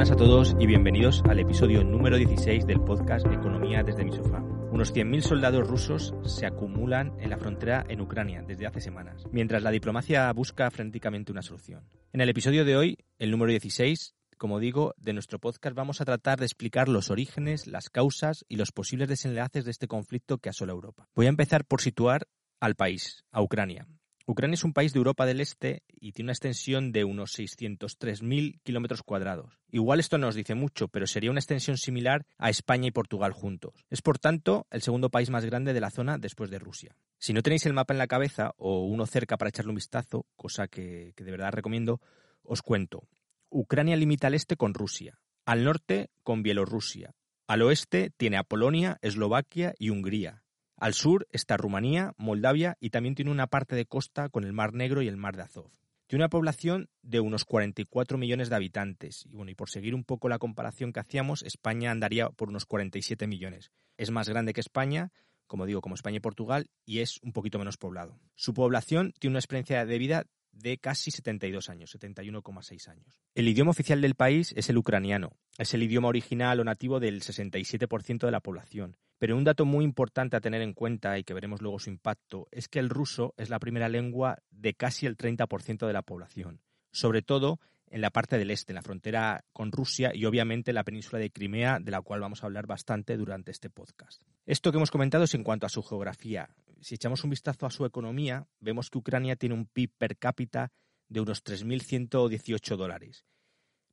[0.00, 4.38] buenas a todos y bienvenidos al episodio número 16 del podcast Economía desde mi sofá.
[4.72, 9.62] Unos 100.000 soldados rusos se acumulan en la frontera en Ucrania desde hace semanas, mientras
[9.62, 11.84] la diplomacia busca frenéticamente una solución.
[12.14, 16.06] En el episodio de hoy, el número 16, como digo, de nuestro podcast vamos a
[16.06, 20.48] tratar de explicar los orígenes, las causas y los posibles desenlaces de este conflicto que
[20.48, 21.08] asola Europa.
[21.14, 22.26] Voy a empezar por situar
[22.58, 23.86] al país, a Ucrania.
[24.26, 28.60] Ucrania es un país de Europa del Este y tiene una extensión de unos 603.000
[28.62, 29.58] kilómetros cuadrados.
[29.70, 33.32] Igual esto no nos dice mucho, pero sería una extensión similar a España y Portugal
[33.32, 33.74] juntos.
[33.88, 36.96] Es, por tanto, el segundo país más grande de la zona después de Rusia.
[37.18, 40.26] Si no tenéis el mapa en la cabeza o uno cerca para echarle un vistazo,
[40.36, 42.00] cosa que, que de verdad recomiendo,
[42.42, 43.08] os cuento.
[43.48, 47.14] Ucrania limita al este con Rusia, al norte con Bielorrusia,
[47.50, 50.44] al oeste tiene a Polonia, Eslovaquia y Hungría.
[50.80, 54.72] Al sur está Rumanía, Moldavia y también tiene una parte de costa con el Mar
[54.72, 55.70] Negro y el Mar de Azov.
[56.06, 59.26] Tiene una población de unos 44 millones de habitantes.
[59.26, 62.64] Y bueno, y por seguir un poco la comparación que hacíamos, España andaría por unos
[62.64, 63.72] 47 millones.
[63.98, 65.12] Es más grande que España,
[65.46, 68.18] como digo, como España y Portugal, y es un poquito menos poblado.
[68.34, 73.20] Su población tiene una experiencia de vida de casi 72 años, 71,6 años.
[73.34, 75.36] El idioma oficial del país es el ucraniano.
[75.58, 78.96] Es el idioma original o nativo del 67% de la población.
[79.20, 82.48] Pero un dato muy importante a tener en cuenta y que veremos luego su impacto
[82.50, 86.62] es que el ruso es la primera lengua de casi el 30% de la población,
[86.90, 90.76] sobre todo en la parte del este, en la frontera con Rusia y obviamente en
[90.76, 94.22] la península de Crimea, de la cual vamos a hablar bastante durante este podcast.
[94.46, 96.48] Esto que hemos comentado es en cuanto a su geografía.
[96.80, 100.72] Si echamos un vistazo a su economía, vemos que Ucrania tiene un PIB per cápita
[101.10, 103.26] de unos 3.118 dólares.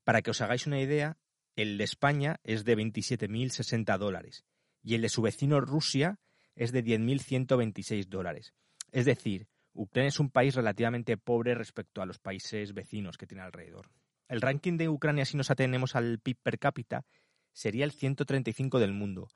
[0.05, 1.17] Para que os hagáis una idea,
[1.57, 4.45] el de España es de 27.060 dólares
[4.87, 6.17] y el de su vecino Rusia
[6.55, 8.53] es de 10.126 dólares.
[8.93, 13.43] Es decir, Ucrania es un país relativamente pobre respecto a los países vecinos que tiene
[13.43, 13.89] alrededor.
[14.29, 17.05] El ranking de Ucrania, si nos atenemos al PIB per cápita,
[17.51, 19.27] sería el 135 del mundo.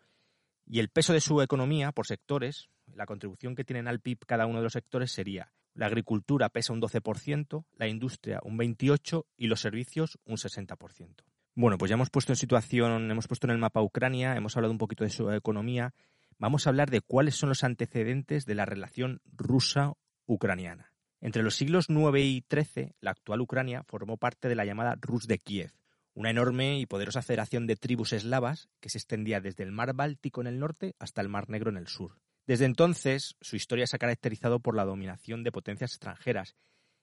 [0.65, 4.45] Y el peso de su economía por sectores, la contribución que tienen al PIB cada
[4.45, 9.47] uno de los sectores sería la agricultura pesa un 12%, la industria un 28% y
[9.47, 11.25] los servicios un 60%.
[11.53, 14.71] Bueno, pues ya hemos puesto en situación, hemos puesto en el mapa Ucrania, hemos hablado
[14.71, 15.93] un poquito de su economía.
[16.37, 20.93] Vamos a hablar de cuáles son los antecedentes de la relación rusa-ucraniana.
[21.19, 25.27] Entre los siglos IX y XIII, la actual Ucrania formó parte de la llamada Rus
[25.27, 25.71] de Kiev,
[26.13, 30.39] una enorme y poderosa federación de tribus eslavas que se extendía desde el mar Báltico
[30.39, 32.17] en el norte hasta el mar Negro en el sur.
[32.47, 36.55] Desde entonces, su historia se ha caracterizado por la dominación de potencias extranjeras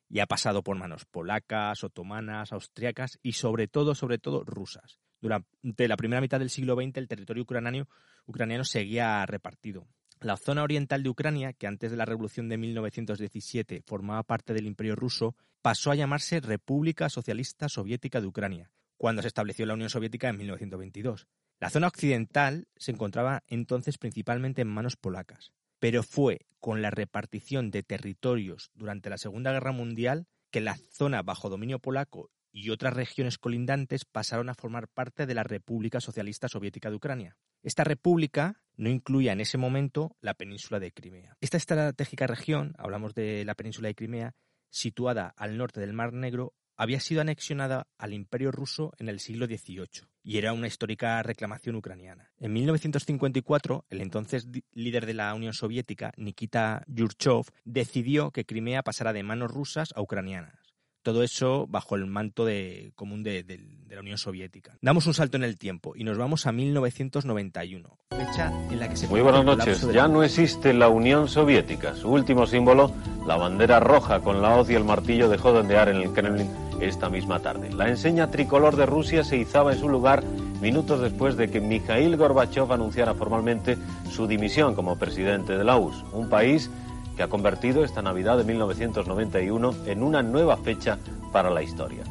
[0.08, 5.00] y ha pasado por manos polacas, otomanas, austriacas y sobre todo, sobre todo, rusas.
[5.20, 7.88] Durante la primera mitad del siglo XX el territorio ucraniano,
[8.26, 9.86] ucraniano seguía repartido.
[10.20, 14.66] La zona oriental de Ucrania, que antes de la revolución de 1917 formaba parte del
[14.66, 19.90] Imperio ruso, pasó a llamarse República Socialista Soviética de Ucrania, cuando se estableció la Unión
[19.90, 21.28] Soviética en 1922.
[21.60, 27.70] La zona occidental se encontraba entonces principalmente en manos polacas pero fue con la repartición
[27.70, 32.94] de territorios durante la Segunda Guerra Mundial que la zona bajo dominio polaco y otras
[32.94, 37.36] regiones colindantes pasaron a formar parte de la República Socialista Soviética de Ucrania.
[37.62, 41.36] Esta república no incluía en ese momento la península de Crimea.
[41.40, 44.34] Esta estratégica región, hablamos de la península de Crimea,
[44.70, 49.46] situada al norte del Mar Negro, había sido anexionada al Imperio ruso en el siglo
[49.46, 52.30] XVIII y era una histórica reclamación ucraniana.
[52.38, 59.12] En 1954, el entonces líder de la Unión Soviética, Nikita Yurchov, decidió que Crimea pasara
[59.12, 60.54] de manos rusas a ucranianas.
[61.02, 64.76] Todo eso bajo el manto de, común de, de, la Unión Soviética.
[64.82, 68.96] Damos un salto en el tiempo y nos vamos a 1991, fecha en la que
[68.96, 69.08] se...
[69.08, 69.88] Muy buenas noches.
[69.92, 71.94] Ya no existe la Unión Soviética.
[71.94, 72.92] Su último símbolo,
[73.26, 76.67] la bandera roja con la hoz y el martillo, dejó de ondear en el Kremlin
[76.80, 77.72] esta misma tarde.
[77.72, 80.22] La enseña tricolor de Rusia se izaba en su lugar
[80.60, 83.76] minutos después de que Mikhail Gorbachev anunciara formalmente
[84.10, 86.70] su dimisión como presidente de la URSS, un país
[87.16, 90.98] que ha convertido esta Navidad de 1991 en una nueva fecha
[91.32, 92.04] para la historia.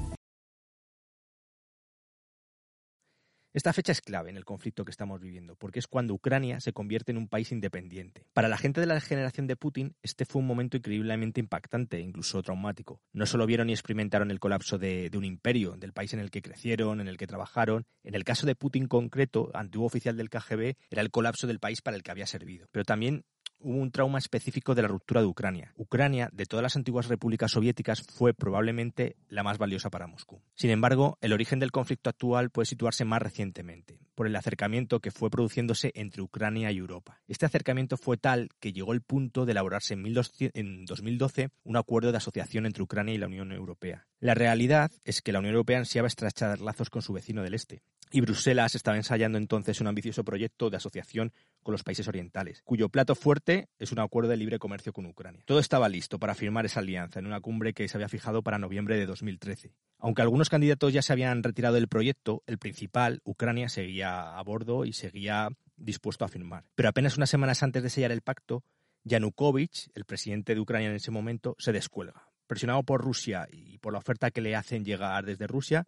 [3.57, 6.73] Esta fecha es clave en el conflicto que estamos viviendo, porque es cuando Ucrania se
[6.73, 8.23] convierte en un país independiente.
[8.31, 12.43] Para la gente de la generación de Putin, este fue un momento increíblemente impactante, incluso
[12.43, 13.01] traumático.
[13.13, 16.29] No solo vieron y experimentaron el colapso de, de, un imperio, del país en el
[16.29, 17.87] que crecieron, en el que trabajaron.
[18.03, 21.81] En el caso de Putin concreto, antiguo oficial del KGB, era el colapso del país
[21.81, 22.67] para el que había servido.
[22.71, 23.25] Pero también
[23.59, 25.73] hubo un trauma específico de la ruptura de Ucrania.
[25.75, 30.41] Ucrania, de todas las antiguas repúblicas soviéticas, fue probablemente la más valiosa para Moscú.
[30.55, 33.99] Sin embargo, el origen del conflicto actual puede situarse más recientemente.
[34.17, 37.21] por el acercamiento que fue produciéndose entre Ucrania y Europa.
[37.27, 42.17] Este acercamiento fue tal que llegó el punto de elaborarse en 2012 un acuerdo de
[42.17, 44.07] asociación entre Ucrania y la Unión Europea.
[44.19, 47.83] La realidad es que la Unión Europea ansiaba estrechar lazos con su vecino del este,
[48.11, 51.33] y Bruselas estaba ensayando entonces un ambicioso proyecto de asociación
[51.63, 55.43] con los países orientales, cuyo plato fuerte es un acuerdo de libre comercio con Ucrania.
[55.45, 58.57] Todo estaba listo para firmar esa alianza en una cumbre que se había fijado para
[58.57, 59.73] noviembre de 2013.
[59.99, 64.85] Aunque algunos candidatos ya se habían retirado del proyecto, el principal, Ucrania, seguía a bordo
[64.85, 66.63] y seguía dispuesto a firmar.
[66.75, 68.63] Pero apenas unas semanas antes de sellar el pacto,
[69.03, 72.29] Yanukovych, el presidente de Ucrania en ese momento, se descuelga.
[72.45, 75.87] Presionado por Rusia y por la oferta que le hacen llegar desde Rusia,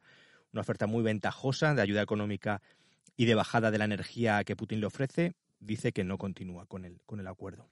[0.53, 2.61] una oferta muy ventajosa de ayuda económica
[3.15, 6.85] y de bajada de la energía que Putin le ofrece, dice que no continúa con
[6.85, 7.67] el, acuerdo.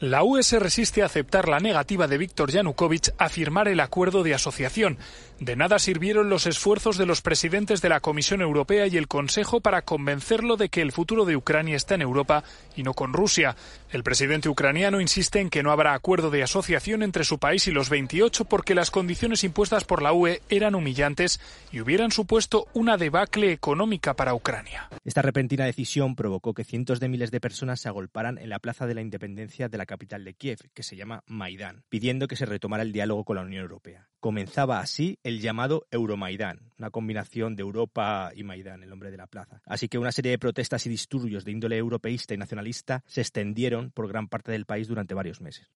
[0.00, 4.22] La UE se resiste a aceptar la negativa de Víctor Yanukovych a firmar el acuerdo
[4.22, 4.98] de asociación.
[5.40, 9.60] De nada sirvieron los esfuerzos de los presidentes de la Comisión Europea y el Consejo
[9.60, 12.44] para convencerlo de que el futuro de Ucrania está en Europa
[12.76, 13.56] y no con Rusia.
[13.94, 17.70] El presidente ucraniano insiste en que no habrá acuerdo de asociación entre su país y
[17.70, 22.96] los 28 porque las condiciones impuestas por la UE eran humillantes y hubieran supuesto una
[22.96, 24.88] debacle económica para Ucrania.
[25.04, 28.88] Esta repentina decisión provocó que cientos de miles de personas se agolparan en la Plaza
[28.88, 32.46] de la Independencia de la capital de Kiev, que se llama Maidán, pidiendo que se
[32.46, 34.08] retomara el diálogo con la Unión Europea.
[34.24, 39.26] Comenzaba así el llamado Euromaidán, una combinación de Europa y Maidán, el nombre de la
[39.26, 39.60] plaza.
[39.66, 43.90] Así que una serie de protestas y disturbios de índole europeísta y nacionalista se extendieron
[43.90, 45.70] por gran parte del país durante varios meses.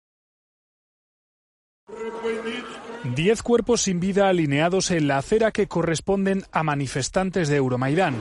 [3.15, 8.15] Diez cuerpos sin vida alineados en la acera que corresponden a manifestantes de Euromaidán.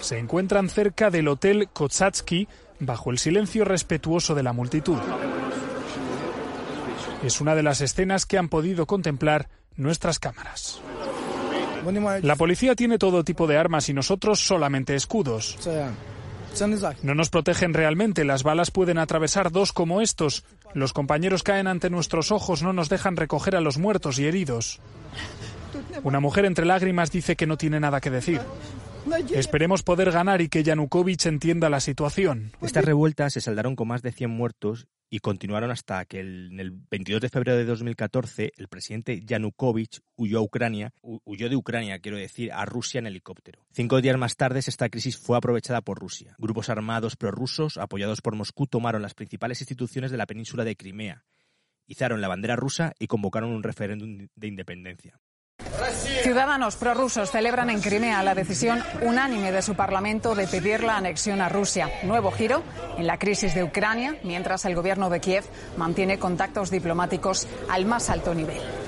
[0.00, 2.48] Se encuentran cerca del hotel Kotsatsky,
[2.80, 4.98] bajo el silencio respetuoso de la multitud.
[7.24, 10.80] Es una de las escenas que han podido contemplar nuestras cámaras.
[12.22, 15.58] La policía tiene todo tipo de armas y nosotros solamente escudos.
[17.02, 20.44] No nos protegen realmente, las balas pueden atravesar dos como estos.
[20.74, 24.80] Los compañeros caen ante nuestros ojos, no nos dejan recoger a los muertos y heridos.
[26.02, 28.40] Una mujer entre lágrimas dice que no tiene nada que decir.
[29.32, 32.52] Esperemos poder ganar y que Yanukovych entienda la situación.
[32.60, 36.72] Estas revueltas se saldaron con más de 100 muertos y continuaron hasta que el, el
[36.72, 42.18] 22 de febrero de 2014 el presidente Yanukovych huyó a Ucrania, huyó de Ucrania, quiero
[42.18, 43.64] decir, a Rusia en helicóptero.
[43.70, 46.34] Cinco días más tarde esta crisis fue aprovechada por Rusia.
[46.36, 51.24] Grupos armados prorrusos, apoyados por Moscú, tomaron las principales instituciones de la península de Crimea,
[51.86, 55.20] izaron la bandera rusa y convocaron un referéndum de independencia.
[56.22, 61.40] Ciudadanos prorrusos celebran en Crimea la decisión unánime de su Parlamento de pedir la anexión
[61.40, 61.90] a Rusia.
[62.02, 62.62] Nuevo giro
[62.96, 65.44] en la crisis de Ucrania, mientras el gobierno de Kiev
[65.76, 68.83] mantiene contactos diplomáticos al más alto nivel.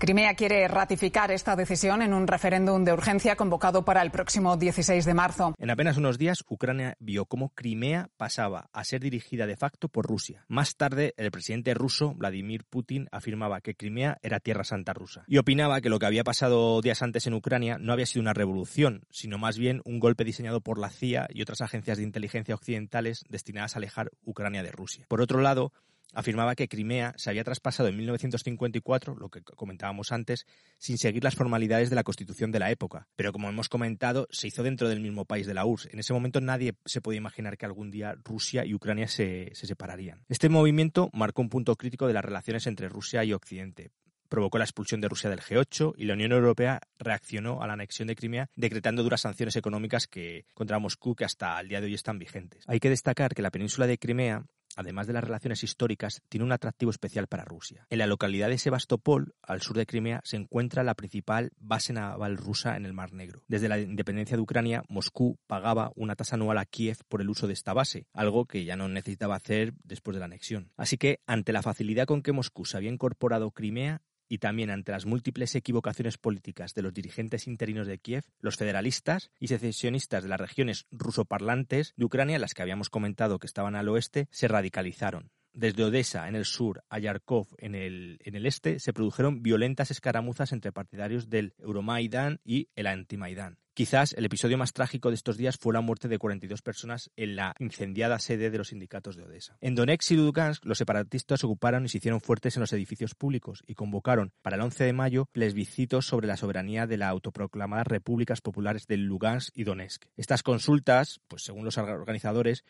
[0.00, 5.04] Crimea quiere ratificar esta decisión en un referéndum de urgencia convocado para el próximo 16
[5.04, 5.54] de marzo.
[5.58, 10.06] En apenas unos días, Ucrania vio cómo Crimea pasaba a ser dirigida de facto por
[10.06, 10.46] Rusia.
[10.48, 15.36] Más tarde, el presidente ruso, Vladimir Putin, afirmaba que Crimea era tierra santa rusa y
[15.36, 19.02] opinaba que lo que había pasado días antes en Ucrania no había sido una revolución,
[19.10, 23.26] sino más bien un golpe diseñado por la CIA y otras agencias de inteligencia occidentales
[23.28, 25.04] destinadas a alejar Ucrania de Rusia.
[25.08, 25.74] Por otro lado,
[26.14, 30.46] afirmaba que Crimea se había traspasado en 1954, lo que comentábamos antes,
[30.78, 33.08] sin seguir las formalidades de la Constitución de la época.
[33.16, 35.92] Pero como hemos comentado, se hizo dentro del mismo país de la URSS.
[35.92, 39.66] En ese momento nadie se podía imaginar que algún día Rusia y Ucrania se, se
[39.66, 40.24] separarían.
[40.28, 43.90] Este movimiento marcó un punto crítico de las relaciones entre Rusia y Occidente
[44.30, 48.08] provocó la expulsión de Rusia del G8 y la Unión Europea reaccionó a la anexión
[48.08, 51.94] de Crimea decretando duras sanciones económicas que contra Moscú que hasta el día de hoy
[51.94, 52.64] están vigentes.
[52.66, 54.46] Hay que destacar que la península de Crimea
[54.80, 57.86] además de las relaciones históricas, tiene un atractivo especial para Rusia.
[57.90, 62.36] En la localidad de Sebastopol, al sur de Crimea, se encuentra la principal base naval
[62.36, 63.42] rusa en el Mar Negro.
[63.48, 67.46] Desde la independencia de Ucrania, Moscú pagaba una tasa anual a Kiev por el uso
[67.46, 70.70] de esta base, algo que ya no necesitaba hacer después de la anexión.
[70.76, 74.92] Así que, ante la facilidad con que Moscú se había incorporado Crimea, y también ante
[74.92, 80.28] las múltiples equivocaciones políticas de los dirigentes interinos de Kiev, los federalistas y secesionistas de
[80.28, 85.32] las regiones rusoparlantes de Ucrania, las que habíamos comentado que estaban al oeste, se radicalizaron.
[85.52, 90.70] Desde Odessa, en el sur, a Yarkov, en el, este, se produjeron violentas escaramuzas entre
[90.70, 93.58] partidarios del Euromaidán y el Antimaidán.
[93.80, 97.34] Quizás el episodio más trágico de estos días fue la muerte de 42 personas en
[97.34, 99.56] la incendiada sede de los sindicatos de Odessa.
[99.62, 103.64] En Donetsk y Lugansk, los separatistas ocuparon y se hicieron fuertes en los edificios públicos
[103.66, 108.42] y convocaron para el 11 de mayo plebiscitos sobre la soberanía de las autoproclamadas repúblicas
[108.42, 110.04] populares de Lugansk y Donetsk.
[110.14, 112.64] Estas consultas, pues según los organizadores,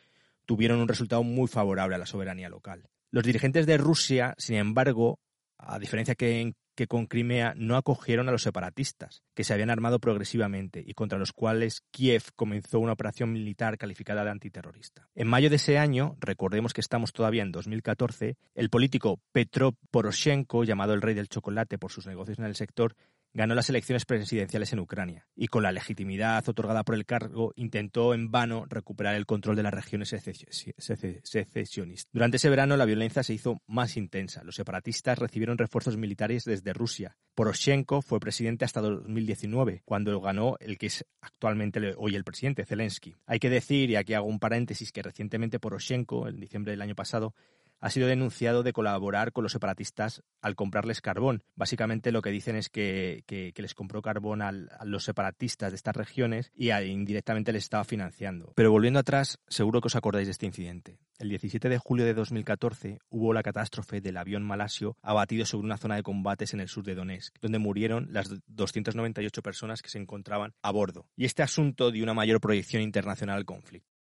[0.46, 2.88] tuvieron un resultado muy favorable a la soberanía local.
[3.10, 5.18] Los dirigentes de Rusia, sin embargo,
[5.58, 9.68] a diferencia que en que con Crimea no acogieron a los separatistas, que se habían
[9.68, 15.06] armado progresivamente y contra los cuales Kiev comenzó una operación militar calificada de antiterrorista.
[15.14, 20.64] En mayo de ese año, recordemos que estamos todavía en 2014, el político Petro Poroshenko,
[20.64, 22.96] llamado el rey del chocolate por sus negocios en el sector,
[23.32, 28.14] ganó las elecciones presidenciales en Ucrania y con la legitimidad otorgada por el cargo intentó
[28.14, 32.08] en vano recuperar el control de las regiones secesionistas.
[32.12, 34.44] Durante ese verano la violencia se hizo más intensa.
[34.44, 37.16] Los separatistas recibieron refuerzos militares desde Rusia.
[37.34, 43.16] Poroshenko fue presidente hasta 2019, cuando ganó el que es actualmente hoy el presidente, Zelensky.
[43.26, 46.94] Hay que decir, y aquí hago un paréntesis, que recientemente Poroshenko, en diciembre del año
[46.94, 47.34] pasado,
[47.80, 51.42] ha sido denunciado de colaborar con los separatistas al comprarles carbón.
[51.56, 53.24] Básicamente lo que dicen es que,
[53.56, 54.52] les compró carbón a
[54.84, 58.52] los separatistas de estas regiones y indirectamente les estaba financiando.
[58.56, 60.98] Pero volviendo atrás, seguro que os acordáis de este incidente.
[61.18, 65.76] El 17 de julio de 2014 hubo la catástrofe del avión malasio abatido sobre una
[65.76, 69.98] zona de combates en el sur de Donetsk, donde murieron las 298 personas que se
[69.98, 71.06] encontraban a bordo.
[71.16, 73.99] Y este asunto dio una mayor proyección internacional al conflicto.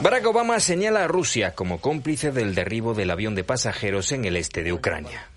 [0.00, 4.36] Barack Obama señala a Rusia como cómplice del derribo del avión de pasajeros en el
[4.36, 5.28] este de Ucrania.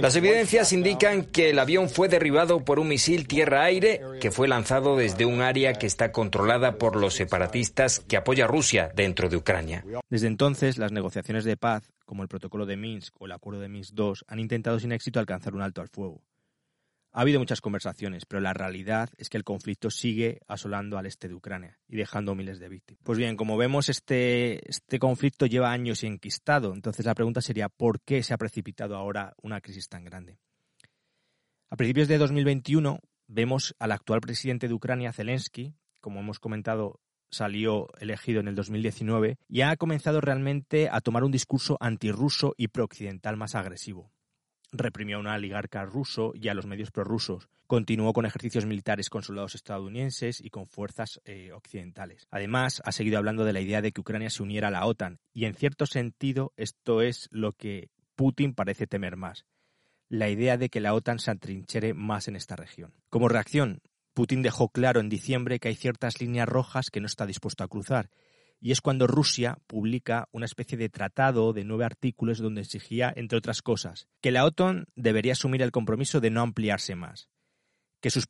[0.00, 4.96] Las evidencias indican que el avión fue derribado por un misil tierra-aire que fue lanzado
[4.96, 9.36] desde un área que está controlada por los separatistas que apoya a Rusia dentro de
[9.36, 9.84] Ucrania.
[10.10, 13.68] Desde entonces, las negociaciones de paz, como el protocolo de Minsk o el acuerdo de
[13.68, 16.20] Minsk II, han intentado sin éxito alcanzar un alto al fuego.
[17.14, 21.28] Ha habido muchas conversaciones, pero la realidad es que el conflicto sigue asolando al este
[21.28, 23.02] de Ucrania y dejando miles de víctimas.
[23.04, 28.00] Pues bien, como vemos, este, este conflicto lleva años enquistado, entonces la pregunta sería ¿por
[28.00, 30.38] qué se ha precipitado ahora una crisis tan grande?
[31.68, 37.00] A principios de 2021 vemos al actual presidente de Ucrania, Zelensky, como hemos comentado,
[37.30, 42.68] salió elegido en el 2019 y ha comenzado realmente a tomar un discurso antirruso y
[42.68, 44.10] prooccidental más agresivo
[44.72, 47.48] reprimió a un oligarca ruso y a los medios prorrusos.
[47.66, 52.26] Continuó con ejercicios militares con soldados estadounidenses y con fuerzas eh, occidentales.
[52.30, 55.20] Además, ha seguido hablando de la idea de que Ucrania se uniera a la OTAN.
[55.32, 59.46] Y en cierto sentido, esto es lo que Putin parece temer más.
[60.08, 62.92] La idea de que la OTAN se atrinchere más en esta región.
[63.08, 63.80] Como reacción,
[64.14, 67.68] Putin dejó claro en diciembre que hay ciertas líneas rojas que no está dispuesto a
[67.68, 68.10] cruzar
[68.62, 73.36] y es cuando Rusia publica una especie de tratado de nueve artículos donde exigía, entre
[73.36, 77.28] otras cosas, que la OTAN debería asumir el compromiso de no ampliarse más,
[78.00, 78.26] que sus,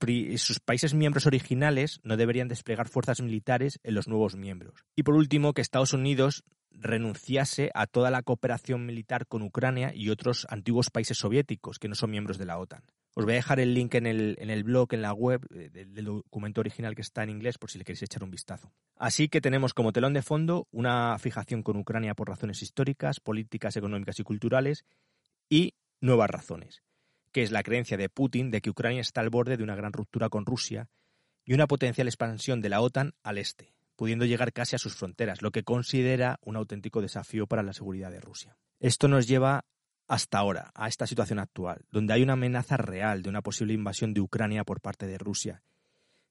[0.64, 4.84] países miembros originales no deberían desplegar fuerzas militares en los nuevos miembros.
[4.96, 10.08] Y por último, que Estados Unidos renunciase a toda la cooperación militar con Ucrania y
[10.08, 12.84] otros antiguos países soviéticos que no son miembros de la OTAN.
[13.14, 15.68] Os voy a dejar el link en el, en el blog, en la web eh,
[15.70, 18.72] del, documento original que está en inglés por si le queréis echar un vistazo.
[18.96, 23.76] Así que tenemos como telón de fondo una fijación con Ucrania por razones históricas, políticas,
[23.76, 24.86] económicas y culturales
[25.50, 26.82] y nuevas razones,
[27.32, 29.92] que es la creencia de Putin de que Ucrania está al borde de una gran
[29.92, 30.88] ruptura con Rusia
[31.44, 35.42] y una potencial expansión de la OTAN al este, pudiendo llegar casi a sus fronteras,
[35.42, 38.56] lo que considera un auténtico desafío para la seguridad de Rusia.
[38.80, 39.66] Esto nos lleva
[40.08, 44.14] hasta ahora, a esta situación actual, donde hay una amenaza real de una posible invasión
[44.14, 45.62] de Ucrania por parte de Rusia.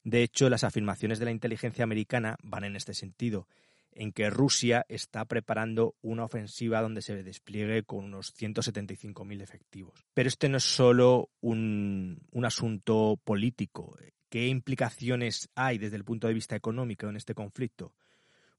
[0.04, 3.48] De hecho, las afirmaciones de la inteligencia americana van en este sentido,
[3.94, 10.06] en que Rusia está preparando una ofensiva donde se despliegue con unos 175.000 efectivos.
[10.14, 13.98] Pero este no es solo un, un asunto político.
[14.30, 17.94] ¿Qué implicaciones hay desde el punto de vista económico en este conflicto?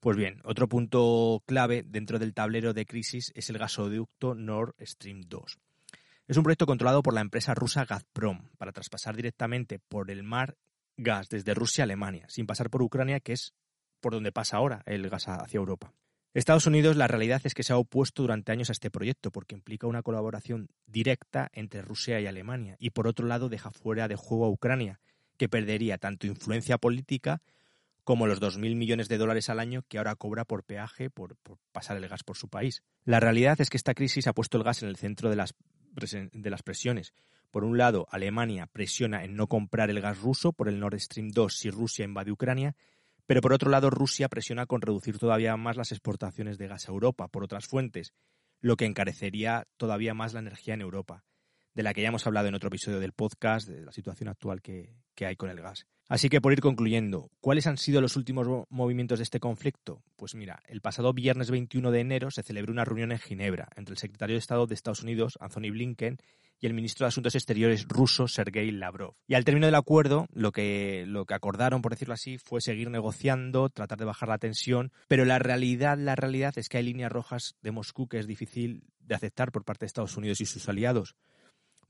[0.02, 5.20] Pues bien, otro punto clave dentro del tablero de crisis es el gasoducto Nord Stream
[5.28, 5.58] 2.
[6.26, 10.56] Es un proyecto controlado por la empresa rusa Gazprom para traspasar directamente por el mar
[10.96, 13.54] gas desde Rusia a Alemania, sin pasar por Ucrania, que es
[14.00, 15.92] por donde pasa ahora el gas hacia Europa.
[16.34, 19.54] Estados Unidos, la realidad es que se ha opuesto durante años a este proyecto porque
[19.54, 24.16] implica una colaboración directa entre Rusia y Alemania y por otro lado deja fuera de
[24.16, 24.98] juego a Ucrania,
[25.36, 27.40] que perdería tanto influencia política
[28.04, 31.36] como los 2.000 millones de dólares al año que ahora cobra por peaje por,
[31.72, 32.82] pasar el gas por su país.
[33.04, 35.54] La realidad es que esta crisis ha puesto el gas en el centro de las,
[36.32, 37.14] de las presiones.
[37.50, 41.28] Por un lado, Alemania presiona en no comprar el gas ruso por el Nord Stream
[41.28, 42.74] 2 si Rusia invade Ucrania,
[43.26, 46.92] pero por otro lado, Rusia presiona con reducir todavía más las exportaciones de gas a
[46.92, 48.14] Europa por otras fuentes,
[48.60, 51.24] lo que encarecería todavía más la energía en Europa,
[51.74, 54.60] de la que ya hemos hablado en otro episodio del podcast, de la situación actual
[54.60, 55.86] que hay con el gas.
[56.08, 60.02] Así que por ir concluyendo, ¿cuáles han sido los últimos movimientos de este conflicto?
[60.16, 63.94] Pues mira, el pasado viernes 21 de enero se celebró una reunión en Ginebra entre
[63.94, 66.18] el secretario de Estado de Estados Unidos, Anthony Blinken,
[66.62, 69.14] y el ministro de Asuntos Exteriores ruso, Sergei Lavrov.
[69.26, 72.88] Y al término del acuerdo, lo que, lo que acordaron, por decirlo así, fue seguir
[72.88, 77.10] negociando, tratar de bajar la tensión, pero la realidad, la realidad es que hay líneas
[77.10, 80.68] rojas de Moscú que es difícil de aceptar por parte de Estados Unidos y sus
[80.68, 81.16] aliados.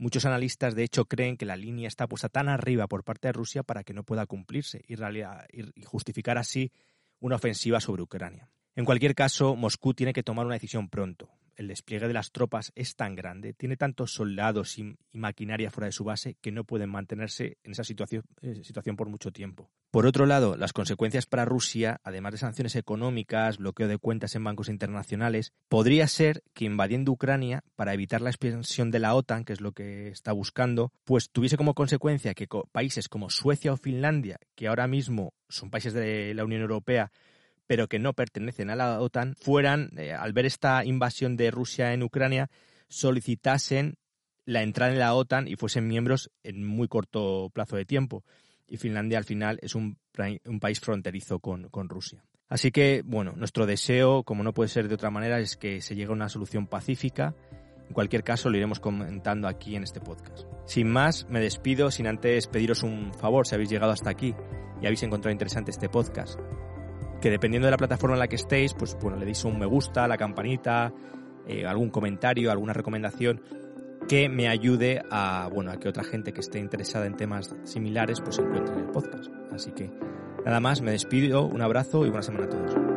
[0.03, 3.33] Muchos analistas, de hecho, creen que la línea está puesta tan arriba por parte de
[3.33, 6.73] Rusia para que no pueda cumplirse y, y justificar así
[7.21, 8.51] una ofensiva sobre Ucrania.
[8.75, 11.31] En cualquier caso, Moscú tiene que tomar una decisión pronto
[11.63, 15.93] el despliegue de las tropas es tan grande, tiene tantos soldados y, maquinaria fuera de
[15.93, 19.71] su base que no pueden mantenerse en esa situación, eh, situación por mucho tiempo.
[19.91, 24.45] Por otro lado, las consecuencias para Rusia, además de sanciones económicas, bloqueo de cuentas en
[24.45, 29.53] bancos internacionales, podría ser que invadiendo Ucrania, para evitar la expansión de la OTAN, que
[29.53, 34.39] es lo que está buscando, pues tuviese como consecuencia que países como Suecia o Finlandia,
[34.55, 37.13] que ahora mismo son países de la Unión Europea,
[37.73, 41.95] pero que no pertenecen a la OTAN, fueran, eh, al ver esta invasión de Rusia
[41.95, 42.51] en Ucrania,
[42.89, 43.95] solicitasen
[44.45, 48.25] la entrada en la OTAN y fuesen miembros en muy corto plazo de tiempo.
[48.69, 49.97] Y Finlandia al final es un,
[50.61, 52.23] país fronterizo con, con, Rusia.
[52.47, 55.95] Así que, bueno, nuestro deseo, como no puede ser de otra manera, es que se
[55.95, 57.35] llegue a una solución pacífica.
[57.89, 60.47] En cualquier caso, lo iremos comentando aquí en este podcast.
[60.67, 64.35] Sin más, me despido sin antes pediros un favor si habéis llegado hasta aquí
[64.83, 66.39] y habéis encontrado interesante este podcast
[67.23, 69.65] que dependiendo de la plataforma en la que estéis, pues bueno, le deis un me
[69.65, 70.93] gusta, la campanita,
[71.47, 73.41] eh, algún comentario, alguna recomendación
[74.09, 78.21] que me ayude a, bueno, a que otra gente que esté interesada en temas similares
[78.21, 79.31] pues encuentre el podcast.
[79.53, 79.91] Así que
[80.45, 82.92] nada más, me despido, un abrazo y buena semana a todos.